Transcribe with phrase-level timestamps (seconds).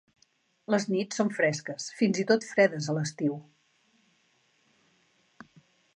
[0.75, 3.35] Les nits són fresques, fins i tot fredes a l'estiu.